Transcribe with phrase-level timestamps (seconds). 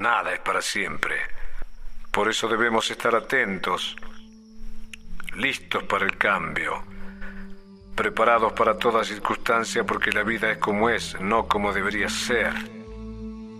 [0.00, 1.16] Nada es para siempre.
[2.10, 3.94] Por eso debemos estar atentos,
[5.36, 6.82] listos para el cambio,
[7.94, 12.54] preparados para toda circunstancia porque la vida es como es, no como debería ser.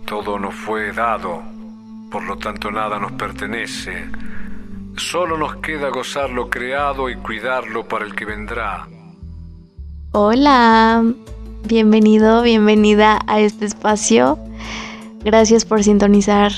[0.07, 1.43] Todo nos fue dado,
[2.09, 4.09] por lo tanto nada nos pertenece.
[4.97, 8.87] Solo nos queda gozar lo creado y cuidarlo para el que vendrá.
[10.13, 11.03] Hola,
[11.65, 14.39] bienvenido, bienvenida a este espacio.
[15.23, 16.51] Gracias por sintonizar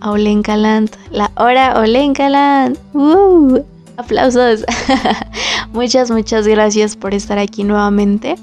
[0.00, 2.78] a Olenkaland, la hora Olenkaland.
[2.94, 3.60] ¡Uh!
[3.96, 4.64] Aplausos.
[5.72, 8.36] muchas, muchas gracias por estar aquí nuevamente.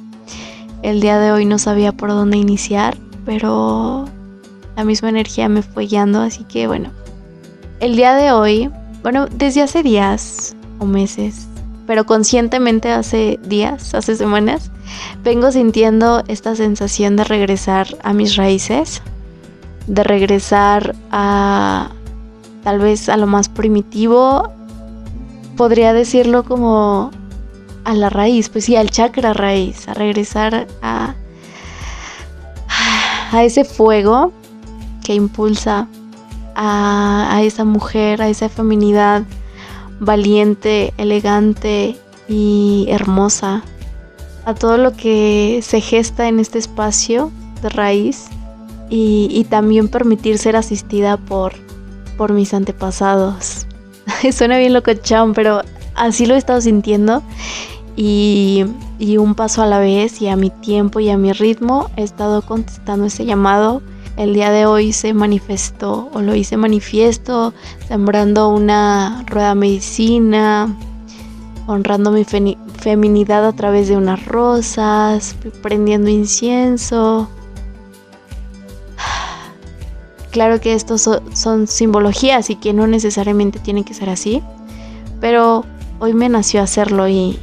[0.81, 4.05] El día de hoy no sabía por dónde iniciar, pero
[4.75, 6.91] la misma energía me fue guiando, así que bueno.
[7.79, 8.69] El día de hoy,
[9.01, 11.47] bueno, desde hace días o meses,
[11.87, 14.71] pero conscientemente hace días, hace semanas,
[15.23, 19.01] vengo sintiendo esta sensación de regresar a mis raíces,
[19.87, 21.89] de regresar a
[22.63, 24.51] tal vez a lo más primitivo,
[25.57, 27.11] podría decirlo como
[27.83, 31.15] a la raíz, pues sí, al chakra raíz, a regresar a,
[33.31, 34.31] a ese fuego
[35.03, 35.87] que impulsa
[36.55, 39.23] a, a esa mujer, a esa feminidad
[39.99, 41.97] valiente, elegante
[42.29, 43.63] y hermosa,
[44.45, 47.31] a todo lo que se gesta en este espacio
[47.61, 48.29] de raíz
[48.95, 51.53] y, también permitir ser asistida por,
[52.15, 53.65] por mis antepasados.
[54.31, 55.61] Suena bien locochón, pero
[55.95, 57.23] así lo he estado sintiendo
[57.95, 58.65] y,
[58.99, 62.03] y un paso a la vez y a mi tiempo y a mi ritmo he
[62.03, 63.81] estado contestando ese llamado
[64.15, 67.51] el día de hoy se manifestó o lo hice manifiesto,
[67.87, 70.75] sembrando una rueda medicina,
[71.65, 77.27] honrando mi feminidad a través de unas rosas, prendiendo incienso.
[80.33, 84.41] Claro que estos son simbologías y que no necesariamente tienen que ser así,
[85.21, 85.63] pero
[85.99, 87.39] hoy me nació hacerlo y,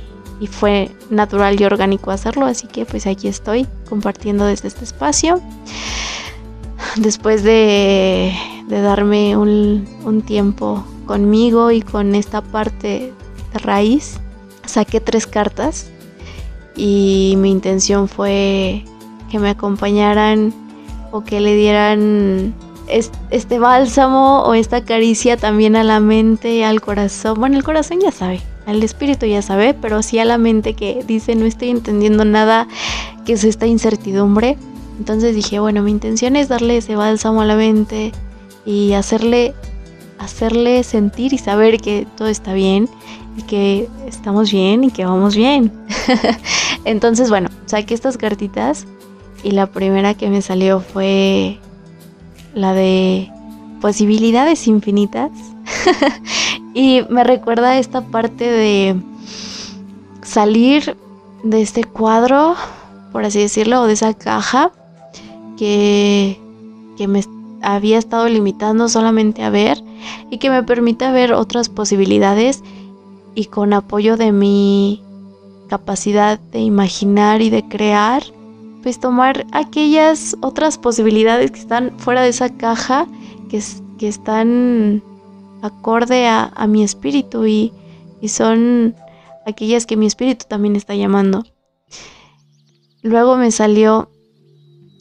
[0.50, 5.40] fue natural y orgánico hacerlo, así que pues aquí estoy compartiendo desde este espacio.
[6.96, 8.34] Después de,
[8.68, 13.12] darme un, tiempo conmigo y con esta parte
[13.52, 14.18] de raíz,
[14.66, 15.90] saqué tres cartas
[16.74, 18.84] y mi intención fue
[19.30, 20.52] que me acompañaran
[21.12, 22.52] o que le dieran
[22.90, 27.38] este bálsamo o esta caricia también a la mente, al corazón.
[27.38, 31.04] Bueno, el corazón ya sabe, el espíritu ya sabe, pero sí a la mente que
[31.06, 32.68] dice no estoy entendiendo nada,
[33.24, 34.56] que es esta incertidumbre.
[34.98, 38.12] Entonces dije, bueno, mi intención es darle ese bálsamo a la mente
[38.66, 39.54] y hacerle,
[40.18, 42.88] hacerle sentir y saber que todo está bien
[43.36, 45.72] y que estamos bien y que vamos bien.
[46.84, 48.86] Entonces, bueno, saqué estas cartitas
[49.42, 51.58] y la primera que me salió fue
[52.54, 53.30] la de
[53.80, 55.30] posibilidades infinitas.
[56.74, 58.96] y me recuerda esta parte de
[60.22, 60.96] salir
[61.42, 62.54] de este cuadro,
[63.12, 64.72] por así decirlo, o de esa caja
[65.56, 66.38] que,
[67.08, 67.24] me
[67.62, 69.82] había estado limitando solamente a ver
[70.30, 72.62] y que me permita ver otras posibilidades
[73.34, 75.02] y con apoyo de mi
[75.68, 78.22] capacidad de imaginar y de crear,
[78.82, 83.06] pues tomar aquellas otras posibilidades que están fuera de esa caja,
[83.48, 83.62] que,
[83.98, 85.02] que están
[85.62, 87.72] acorde a, mi espíritu y,
[88.20, 88.94] y son
[89.46, 91.44] aquellas que mi espíritu también está llamando.
[93.02, 94.10] Luego me salió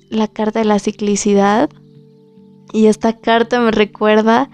[0.09, 1.69] la carta de la ciclicidad
[2.72, 4.50] y esta carta me recuerda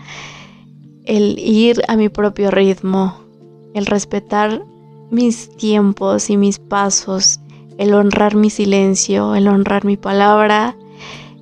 [1.06, 3.20] el ir a mi propio ritmo,
[3.74, 4.64] el respetar
[5.12, 7.40] mis tiempos y mis pasos,
[7.78, 10.76] el honrar mi silencio, el honrar mi palabra,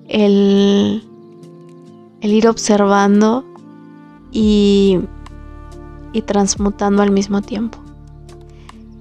[0.07, 1.03] el,
[2.21, 3.45] el ir observando
[4.31, 4.99] y,
[6.11, 7.79] y transmutando al mismo tiempo.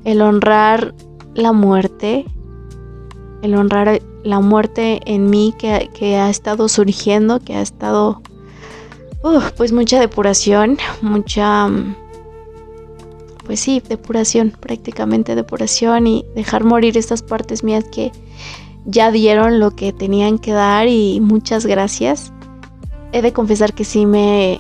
[0.04, 0.94] El honrar
[1.34, 2.26] la muerte,
[3.42, 8.22] el honrar la muerte en mí que, ha estado surgiendo, que ha estado,
[9.56, 11.68] pues mucha depuración, mucha,
[13.52, 18.10] pues sí, depuración, prácticamente depuración y dejar morir estas partes mías que
[18.86, 22.32] ya dieron lo que tenían que dar y muchas gracias.
[23.12, 24.58] He de confesar que sí me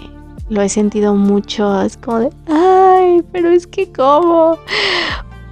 [0.50, 4.58] lo he sentido mucho, es como de, ay, pero es que cómo,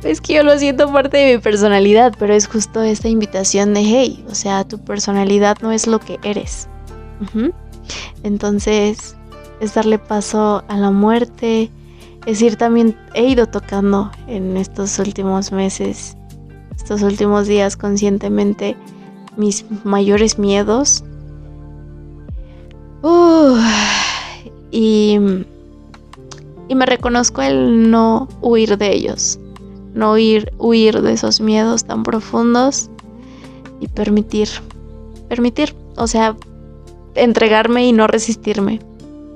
[0.03, 3.81] es que yo lo siento parte de mi personalidad, pero es justo esta invitación de,
[3.81, 6.69] hey, o sea, tu personalidad no es lo que eres.
[8.23, 9.17] Entonces,
[9.61, 11.71] es darle paso a la muerte,
[12.27, 16.17] es ir también, he ido tocando en estos últimos meses,
[16.77, 18.77] estos últimos días conscientemente
[19.37, 21.05] mis mayores miedos
[24.71, 25.19] y,
[26.69, 29.39] y me reconozco el no huir de ellos,
[29.95, 32.91] no huir, huir de esos miedos tan profundos
[33.81, 34.49] y permitir,
[35.29, 36.37] permitir, o sea,
[37.15, 38.81] entregarme y no resistirme.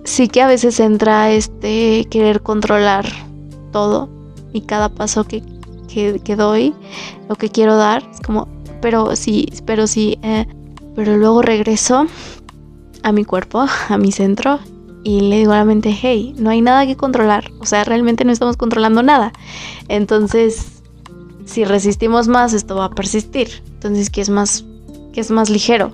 [0.05, 3.07] Sí que a veces entra este querer controlar
[3.73, 4.09] todo
[4.53, 5.43] y cada paso que,
[5.89, 6.75] que, doy,
[7.29, 8.49] lo que quiero dar, es como,
[8.81, 10.47] pero sí, pero sí, eh,
[10.95, 12.07] pero luego regreso
[13.03, 14.61] a mi cuerpo, a mi centro
[15.05, 18.25] y le digo a la mente, hey, no hay nada que controlar, o sea, realmente
[18.25, 19.33] no estamos controlando nada.
[19.89, 20.83] Entonces,
[21.45, 23.63] si resistimos más, esto va a persistir.
[23.75, 24.65] Entonces, ¿qué es más,
[25.13, 25.93] qué es más ligero?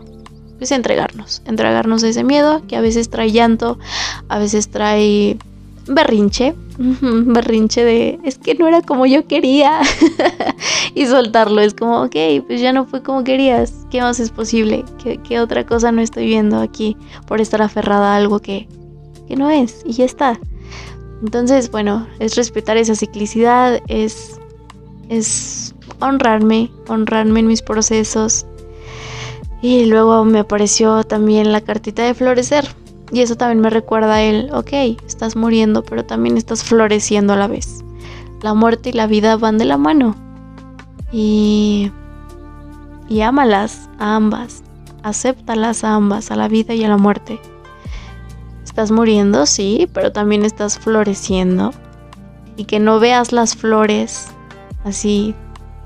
[0.61, 3.79] Pues entregarnos, entregarnos a ese miedo que a veces trae llanto,
[4.29, 5.39] a veces trae
[5.87, 9.81] berrinche, berrinche de es que no era como yo quería
[10.95, 14.85] y soltarlo, es como, ok, pues ya no fue como querías, ¿qué más es posible?
[15.03, 16.95] ¿Qué, otra cosa no estoy viendo aquí
[17.27, 18.69] por estar aferrada a algo que,
[19.29, 19.81] que no es?
[19.87, 20.39] Y ya está.
[21.23, 24.39] Entonces, bueno, es respetar esa ciclicidad, es,
[25.09, 28.45] es honrarme, honrarme en mis procesos.
[29.63, 32.67] Y luego me apareció también la cartita de florecer.
[33.13, 34.73] Y eso también me recuerda a él, ok,
[35.07, 37.85] estás muriendo, pero también estás floreciendo a la vez.
[38.43, 40.15] La muerte y la vida van de la mano.
[41.13, 41.91] Y,
[43.09, 44.63] y ámalas a ambas.
[45.03, 47.41] Acéptalas a ambas, a la vida y a la muerte.
[48.65, 51.73] Estás muriendo, sí, pero también estás floreciendo.
[52.57, 54.29] Y que no veas las flores
[54.85, 55.35] así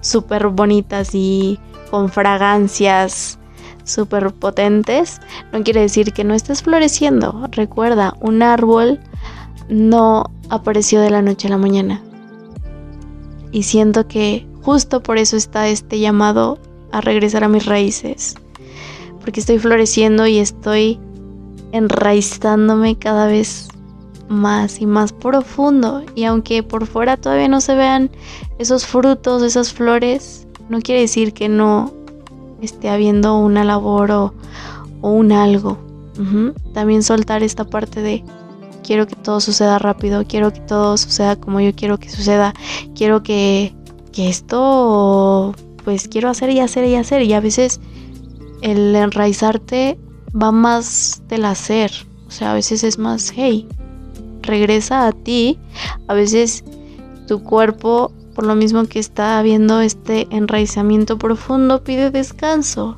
[0.00, 1.58] súper bonitas y
[1.90, 3.38] con fragancias
[3.84, 5.20] súper potentes,
[5.52, 7.46] no quiere decir que no estés floreciendo.
[7.50, 9.00] Recuerda, un árbol
[9.68, 12.02] no apareció de la noche a la mañana.
[13.52, 16.58] Y siento que justo por eso está este llamado
[16.90, 18.34] a regresar a mis raíces.
[19.20, 20.98] Porque estoy floreciendo y estoy
[21.72, 23.68] enraizándome cada vez
[24.28, 26.02] más y más profundo.
[26.14, 28.10] Y aunque por fuera todavía no se vean
[28.58, 31.92] esos frutos, esas flores, no quiere decir que no
[32.64, 34.34] esté habiendo una labor o,
[35.02, 35.78] un algo.
[36.72, 38.24] También soltar esta parte de
[38.84, 42.54] quiero que todo suceda rápido, quiero que todo suceda como yo quiero que suceda,
[42.94, 43.74] quiero que,
[44.12, 47.80] que esto pues quiero hacer y hacer y hacer y a veces
[48.62, 49.98] el enraizarte
[50.40, 51.90] va más del hacer,
[52.26, 53.68] o sea, a veces es más, hey,
[54.42, 55.58] regresa a ti,
[56.08, 56.64] a veces
[57.26, 62.96] tu cuerpo por lo mismo que está habiendo este enraizamiento profundo, pide descanso.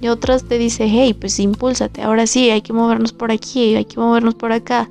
[0.00, 3.84] Y otras te dice, hey, pues impúlsate, ahora sí, hay que movernos por aquí, hay
[3.84, 4.88] que movernos por acá.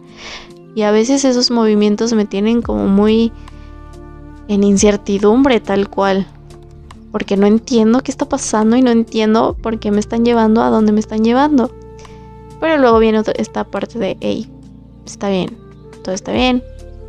[0.76, 3.32] Y a veces esos movimientos me tienen como muy
[4.48, 6.28] en incertidumbre tal cual.
[7.12, 10.70] Porque no entiendo qué está pasando y no entiendo por qué me están llevando a
[10.70, 11.72] donde me están llevando.
[12.60, 14.50] Pero luego viene esta parte de, hey,
[15.06, 15.58] está bien,
[16.04, 16.64] todo está bien,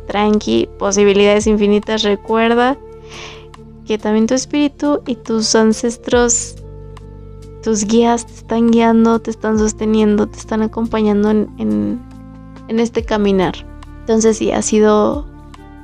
[0.09, 2.77] tranqui, posibilidades infinitas, recuerda
[3.85, 6.55] que también tu espíritu y tus ancestros,
[7.63, 11.99] tus guías te están guiando, te están sosteniendo, te están acompañando en,
[12.67, 13.53] este caminar.
[14.01, 15.25] Entonces sí, ha sido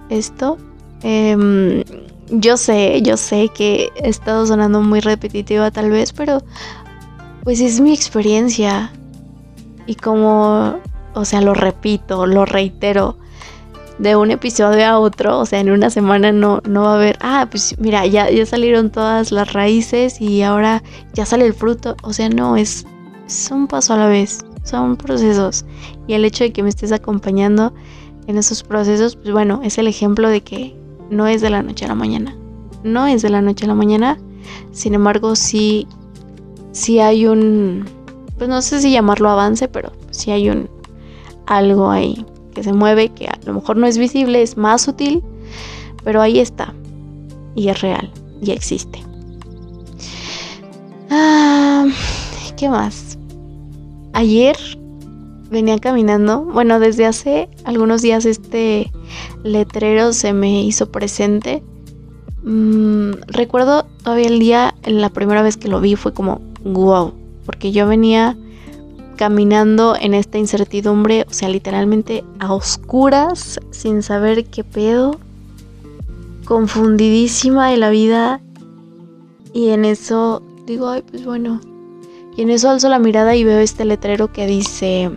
[0.09, 0.57] esto.
[1.03, 1.83] Em,
[2.29, 6.41] yo sé, yo sé que he estado sonando muy repetitiva tal vez, pero
[7.43, 8.91] pues es mi experiencia.
[9.85, 10.77] Y como,
[11.13, 13.17] o sea, lo repito, lo reitero
[13.99, 17.17] de un episodio a otro, o sea, en una semana no, no va a haber,
[17.21, 20.83] ah, pues mira, ya, ya salieron todas las raíces y ahora
[21.13, 22.85] ya sale el fruto, o sea, no, es,
[23.25, 25.65] es un paso a la vez, son procesos.
[26.07, 27.73] Y el hecho de que me estés acompañando
[28.27, 30.75] en esos procesos, pues bueno, es el ejemplo de que
[31.09, 32.35] no es de la noche a la mañana,
[32.83, 34.17] no es de la noche a la mañana,
[34.71, 35.87] sin embargo, sí,
[36.73, 37.85] sí hay un,
[38.37, 40.69] pues no sé si llamarlo avance, pero sí hay un
[41.47, 45.21] algo ahí que se mueve, que a lo mejor no es visible, es más sutil,
[46.03, 46.73] pero ahí está.
[47.53, 49.03] Y es real, y existe.
[51.11, 51.85] Ah,
[52.57, 53.19] ¿Qué más?
[54.13, 54.57] Ayer
[55.51, 58.91] venía caminando, bueno, desde hace algunos días este
[59.43, 61.63] letrero se me hizo presente.
[62.43, 67.13] Mm, recuerdo todavía el día, la primera vez que lo vi fue como, wow,
[67.45, 68.37] porque yo venía
[69.15, 75.19] caminando en esta incertidumbre, o sea, literalmente a oscuras, sin saber qué pedo,
[76.45, 78.41] confundidísima de la vida.
[79.53, 81.61] Y en eso digo, ay, pues bueno.
[82.37, 85.09] Y en eso alzo la mirada y veo este letrero que dice,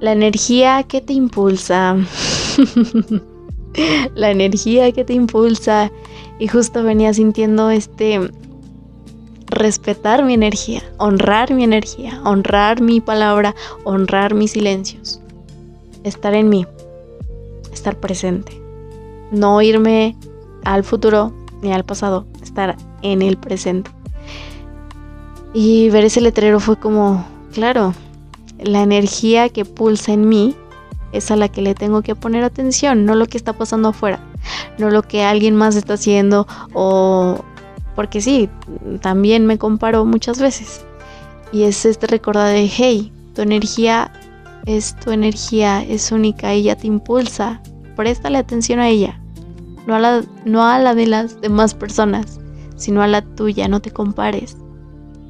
[0.00, 1.96] la energía que te impulsa.
[4.14, 5.90] la energía que te impulsa.
[6.38, 8.30] Y justo venía sintiendo este
[9.58, 15.20] respetar mi energía, honrar mi energía, honrar mi palabra, honrar mis silencios.
[16.04, 16.66] Estar en mí,
[17.72, 18.60] estar presente.
[19.30, 20.16] No irme
[20.64, 23.90] al futuro ni al pasado, estar en el presente.
[25.52, 27.94] Y ver ese letrero fue como, claro,
[28.58, 30.54] la energía que pulsa en mí
[31.12, 34.20] es a la que le tengo que poner atención, no lo que está pasando afuera,
[34.78, 37.44] no lo que alguien más está haciendo o
[37.98, 38.48] porque sí,
[39.00, 40.84] también me comparo muchas veces.
[41.50, 44.12] Y es este recordar de, hey, tu energía
[44.66, 47.60] es tu energía, es única, ella te impulsa,
[47.96, 49.18] préstale atención a ella,
[49.88, 52.38] no a la, no a la de las demás personas,
[52.76, 54.56] sino a la tuya, no te compares.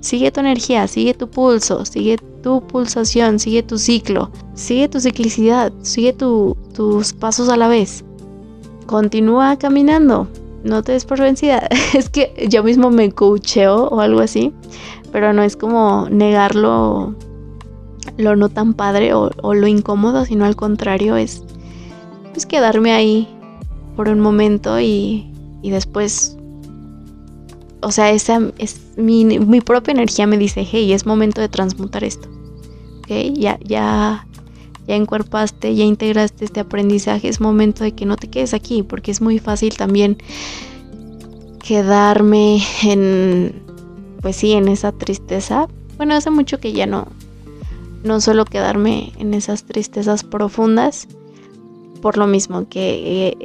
[0.00, 5.72] Sigue tu energía, sigue tu pulso, sigue tu pulsación, sigue tu ciclo, sigue tu ciclicidad,
[5.80, 8.04] sigue tus pasos a la vez.
[8.84, 10.28] Continúa caminando,
[10.68, 11.68] no te des por vencida.
[11.94, 14.52] es que yo mismo me coacheo o algo así,
[15.12, 17.14] pero no es como negarlo
[18.16, 21.42] lo no tan padre o, lo incómodo, sino al contrario, es
[22.32, 23.28] pues quedarme ahí
[23.96, 25.30] por un momento y,
[25.62, 26.38] y después
[27.80, 32.02] o sea, esa es mi, mi, propia energía me dice, hey, es momento de transmutar
[32.02, 32.28] esto.
[32.98, 33.08] ¿Ok?
[33.34, 34.26] Ya, ya,
[34.88, 39.12] ya encuerpaste, ya integraste este aprendizaje, es momento de que no te quedes aquí, porque
[39.12, 40.18] es muy fácil también
[41.62, 43.62] quedarme en,
[44.21, 45.68] pues sí, en esa tristeza.
[45.97, 47.07] Bueno, hace mucho que ya no,
[48.02, 51.07] no suelo quedarme en esas tristezas profundas,
[52.02, 53.37] por lo mismo que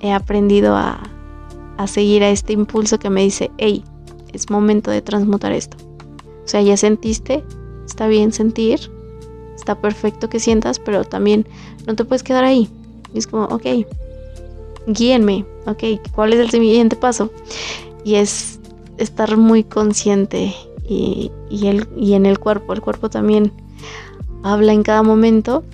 [0.00, 1.10] he aprendido a
[1.76, 3.84] a seguir a este impulso que me dice, hey,
[4.32, 5.76] es momento de transmutar esto.
[6.44, 7.44] O sea, ya sentiste,
[7.86, 8.90] está bien sentir,
[9.54, 11.46] está perfecto que sientas, pero también
[11.86, 12.68] no te puedes quedar ahí.
[13.12, 13.86] Y es como, ok,
[14.86, 15.84] guíenme, ok,
[16.14, 17.30] ¿cuál es el siguiente paso?
[18.04, 18.58] Y es
[18.98, 20.54] estar muy consciente
[20.88, 23.52] y, el, y en el cuerpo, el cuerpo también
[24.42, 25.64] habla en cada momento.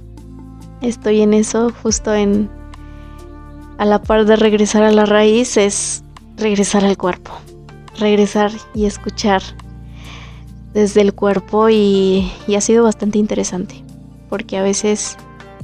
[0.81, 2.49] Estoy en eso, justo en
[3.79, 6.05] a la par de regresar a la raíz es
[6.37, 7.33] regresar al cuerpo,
[7.99, 9.43] regresar y escuchar
[10.75, 13.83] desde el cuerpo y, ha sido bastante interesante
[14.29, 15.17] porque a veces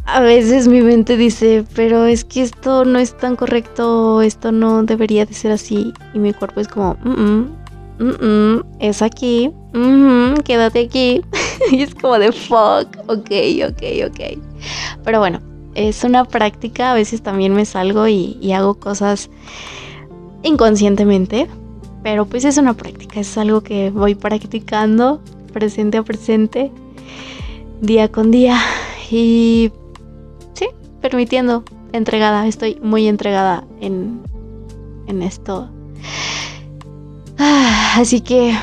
[0.07, 4.85] a veces mi mente dice, pero es que esto no es tan correcto, esto no
[4.85, 5.93] debería de ser así.
[6.15, 7.49] Y mi cuerpo es como, mm,
[7.99, 9.51] -mm, es aquí,
[10.45, 11.23] quédate aquí.
[11.73, 13.31] y es como de fuck, ok,
[13.69, 14.39] ok, ok.
[15.05, 15.41] Pero bueno,
[15.75, 19.29] es una práctica, a veces también me salgo y, hago cosas
[20.43, 21.49] inconscientemente,
[22.07, 25.21] pero pues es una práctica, es algo que voy practicando
[25.53, 26.71] presente a presente,
[27.81, 28.61] día con día
[29.11, 29.73] y
[30.53, 30.69] sí,
[31.01, 34.21] permitiendo, entregada, estoy muy entregada en,
[35.09, 35.69] en esto.
[37.39, 38.57] Ah, así que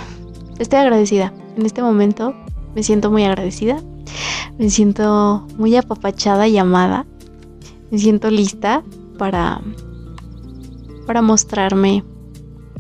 [0.59, 1.33] estoy agradecida.
[1.57, 2.33] En este momento
[2.75, 3.81] me siento muy agradecida
[4.57, 7.05] me siento muy apapachada y amada.
[7.91, 8.83] Me siento lista
[9.17, 9.59] para
[11.05, 12.05] para mostrarme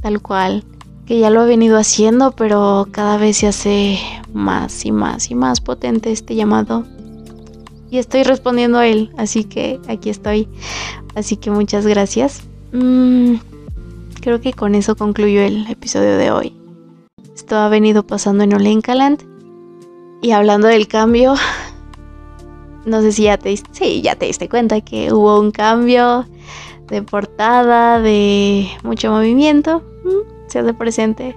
[0.03, 0.63] tal cual
[1.07, 3.99] que ya lo he venido haciendo, pero cada vez se hace
[4.33, 6.85] más y más y más potente este llamado.
[7.89, 10.47] Y estoy respondiendo a él, así que aquí estoy.
[11.15, 12.43] Así que muchas gracias.
[12.71, 13.35] Mm,
[14.21, 16.53] creo que con eso concluyo el episodio de hoy.
[17.35, 19.23] Esto ha venido pasando en Olenkaland.
[20.21, 21.35] Y hablando del cambio,
[22.85, 23.55] no sé si ya te,
[24.01, 26.25] ya te diste cuenta que hubo un cambio
[26.93, 29.81] de portada, de mucho movimiento.
[30.47, 31.35] Se hace presente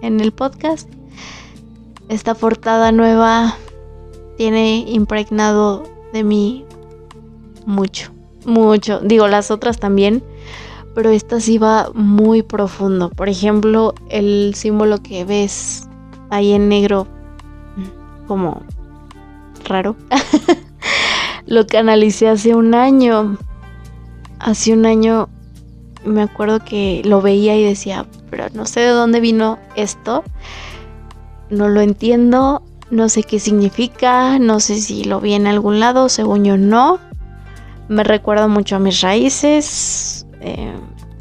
[0.00, 0.88] en el podcast.
[2.08, 3.56] Esta portada nueva
[4.38, 5.82] tiene impregnado
[6.14, 6.64] de mí
[7.66, 8.10] mucho,
[8.46, 9.00] mucho.
[9.00, 10.24] Digo, las otras también,
[10.94, 13.10] pero esta sí va muy profundo.
[13.10, 15.90] Por ejemplo, el símbolo que ves
[16.30, 17.06] ahí en negro,
[18.26, 18.62] como
[19.66, 19.94] raro.
[21.46, 23.36] lo canalicé hace un año.
[24.46, 25.28] Hace un año
[26.04, 30.22] me acuerdo que lo veía y decía, pero no sé de dónde vino esto.
[31.50, 36.08] No lo entiendo, no sé qué significa, no sé si lo vi en algún lado,
[36.08, 37.00] según yo no.
[37.88, 40.74] Me recuerda mucho a mis raíces, eh,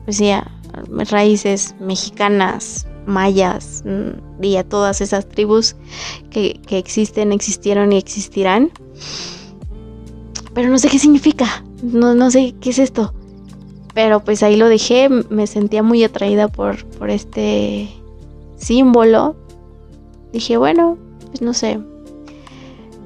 [0.04, 0.46] pues sí, a
[0.88, 5.76] mis raíces mexicanas, mayas mm, y a todas esas tribus
[6.30, 8.70] que, que existen, existieron y existirán
[10.54, 13.15] pero no sé qué significa, no, no sé qué es esto.
[13.96, 17.90] Pero pues ahí lo dejé, me sentía muy atraída por, por este
[18.58, 19.36] símbolo.
[20.34, 20.98] Dije, bueno,
[21.28, 21.80] pues no sé,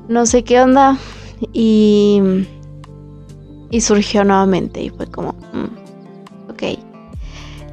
[0.10, 0.98] no sé qué onda.
[1.54, 2.22] Y,
[3.70, 6.64] y surgió nuevamente y fue como, mm, ok.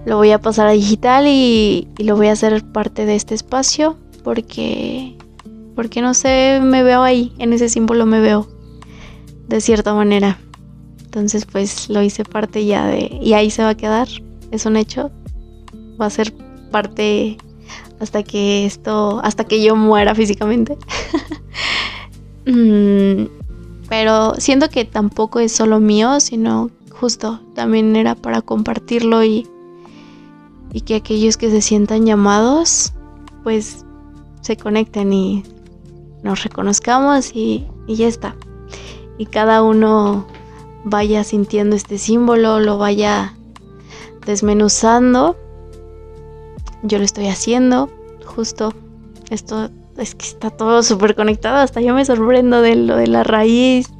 [0.05, 3.35] lo voy a pasar a digital y, y, lo voy a hacer parte de este
[3.35, 5.17] espacio porque
[5.75, 8.49] porque no sé, me veo ahí, en ese símbolo me veo
[9.49, 10.39] de cierta manera.
[11.17, 14.07] Entonces pues lo hice parte ya de y ahí se va a quedar,
[14.51, 15.11] es un hecho.
[15.99, 16.31] Va a ser
[16.71, 17.39] parte
[17.99, 20.77] hasta que esto, hasta que yo muera físicamente.
[22.49, 23.27] Mm,
[23.89, 29.49] pero siento que tampoco es solo mío, sino justo también era para compartirlo y,
[30.73, 32.93] y que aquellos que se sientan llamados,
[33.43, 33.85] pues
[34.43, 35.43] se conecten y
[36.23, 38.37] nos reconozcamos y, y ya está.
[39.19, 40.29] Y cada uno
[40.87, 43.35] vaya sintiendo este símbolo, lo vaya
[44.25, 45.37] desmenuzando.
[46.85, 47.91] Yo lo estoy haciendo,
[48.25, 48.73] justo
[49.31, 53.25] esto es que está todo súper conectado, hasta yo me sorprendo de lo de la
[53.25, 53.91] raíz.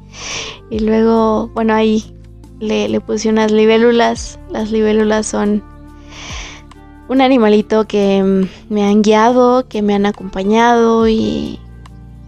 [0.69, 2.15] Y luego, bueno, ahí
[2.59, 4.39] le, le puse unas libélulas.
[4.49, 5.61] Las libélulas son
[7.09, 11.59] un animalito que me han guiado, que me han acompañado y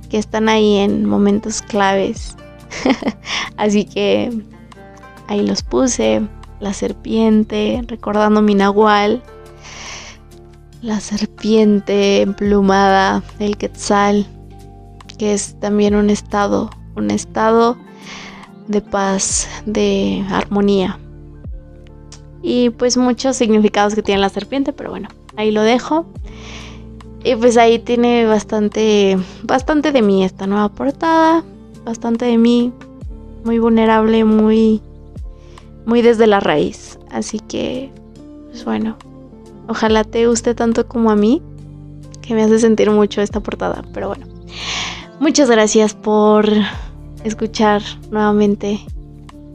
[0.09, 2.35] que están ahí en momentos claves.
[3.57, 4.31] Así que
[5.27, 6.21] ahí los puse,
[6.59, 9.21] la serpiente, recordando mi nahual,
[10.81, 14.25] la serpiente emplumada, el quetzal,
[15.17, 17.77] que es también un estado, un estado
[18.67, 20.99] de paz, de armonía.
[22.41, 26.05] Y pues muchos significados que tiene la serpiente, pero bueno, ahí lo dejo.
[27.23, 31.43] Y pues ahí tiene bastante, bastante de mí esta nueva portada,
[31.89, 32.71] bastante de mí,
[33.43, 34.79] muy vulnerable, muy,
[35.85, 36.99] muy desde la raíz.
[37.11, 37.91] Así que,
[38.49, 38.95] pues bueno,
[39.67, 41.41] ojalá te guste tanto como a mí,
[42.21, 43.83] que me hace sentir mucho esta portada.
[43.91, 44.27] Pero bueno,
[45.19, 46.47] muchas gracias por
[47.23, 47.81] escuchar
[48.11, 48.79] nuevamente.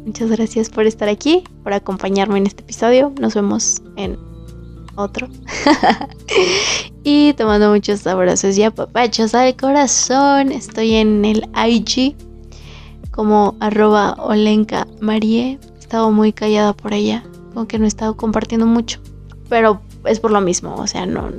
[0.05, 3.13] Muchas gracias por estar aquí, por acompañarme en este episodio.
[3.21, 4.19] Nos vemos en
[4.97, 5.29] otro.
[7.05, 10.51] y te mando muchos abrazos y apapachos al corazón.
[10.53, 12.17] Estoy en el IG
[13.15, 15.59] como arroba Olenka Marie.
[15.77, 19.01] He estado muy callada por ella, como que no he estado compartiendo mucho.
[19.49, 21.31] Pero es por lo mismo, o sea, no,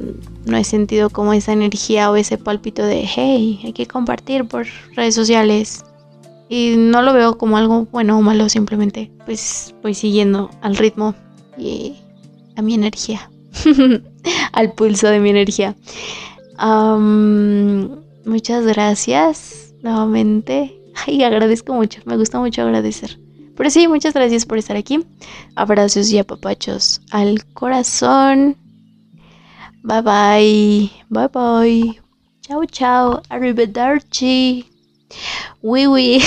[0.45, 4.65] no he sentido como esa energía o ese pálpito de, hey, hay que compartir por
[4.95, 5.83] redes sociales.
[6.47, 11.15] Y no lo veo como algo bueno o malo, simplemente pues voy siguiendo al ritmo
[11.57, 11.95] y
[12.55, 13.29] a mi energía.
[14.53, 15.75] al pulso de mi energía.
[18.25, 20.84] muchas gracias nuevamente.
[20.95, 23.19] Ay, agradezco mucho, me gusta mucho agradecer.
[23.55, 25.05] Pero sí, muchas gracias por estar aquí.
[25.55, 28.57] Abrazos y apapachos al corazón.
[29.83, 30.91] Bye bye.
[31.09, 32.01] Bye bye.
[32.41, 33.21] Chao, chao.
[33.29, 34.65] Arrivederci.
[35.61, 36.21] Oui, oui.